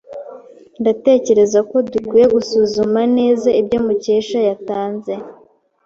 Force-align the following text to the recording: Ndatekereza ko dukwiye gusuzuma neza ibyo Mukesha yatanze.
Ndatekereza 0.81 1.59
ko 1.69 1.75
dukwiye 1.91 2.25
gusuzuma 2.35 2.99
neza 3.17 3.49
ibyo 3.61 3.77
Mukesha 3.85 4.39
yatanze. 4.49 5.13